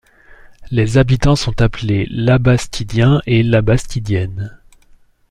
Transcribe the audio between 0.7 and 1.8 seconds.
Les habitants sont